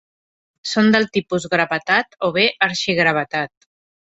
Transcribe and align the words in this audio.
Són 0.69 0.89
del 0.95 1.05
tipus 1.17 1.45
gravetat 1.55 2.19
o 2.29 2.33
bé 2.39 2.47
arxigravetat. 2.69 3.71